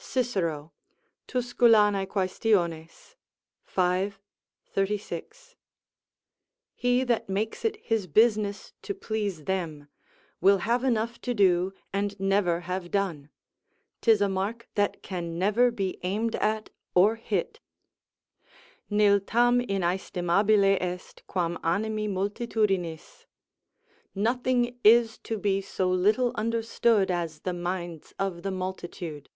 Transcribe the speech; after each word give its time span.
Cicero, 0.00 0.72
Tusc. 1.26 1.58
Quaes., 1.58 2.38
v. 2.38 3.08
36.] 4.72 5.56
He 6.74 7.04
that 7.04 7.28
makes 7.28 7.64
it 7.64 7.76
his 7.84 8.06
business 8.06 8.72
to 8.82 8.94
please 8.94 9.44
them, 9.44 9.88
will 10.40 10.58
have 10.58 10.84
enough 10.84 11.20
to 11.22 11.34
do 11.34 11.72
and 11.92 12.18
never 12.20 12.60
have 12.60 12.92
done; 12.92 13.28
'tis 14.00 14.20
a 14.22 14.28
mark 14.28 14.68
that 14.76 15.02
can 15.02 15.36
never 15.36 15.70
be 15.72 15.98
aimed 16.04 16.36
at 16.36 16.70
or 16.94 17.16
hit: 17.16 17.58
"Nil 18.88 19.18
tam 19.20 19.60
inaestimabile 19.60 20.80
est, 20.80 21.26
quam 21.26 21.58
animi 21.62 22.08
multitudinis." 22.08 23.26
["Nothing 24.14 24.78
is 24.84 25.18
to 25.18 25.36
be 25.38 25.60
so 25.60 25.90
little 25.90 26.30
understood 26.36 27.10
as 27.10 27.40
the 27.40 27.52
minds 27.54 28.14
of 28.18 28.42
the 28.44 28.52
multitude." 28.52 29.28